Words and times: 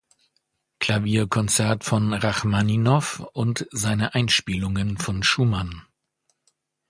Klavierkonzert 0.79 1.83
von 1.83 2.15
Rachmaninow 2.15 3.19
und 3.33 3.67
seine 3.71 4.15
Einspielungen 4.15 4.97
von 4.97 5.21
Schumann. 5.21 5.83